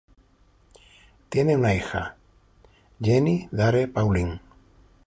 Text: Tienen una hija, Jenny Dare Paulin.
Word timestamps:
Tienen 1.29 1.59
una 1.59 1.75
hija, 1.75 2.15
Jenny 2.99 3.47
Dare 3.51 3.87
Paulin. 3.87 4.39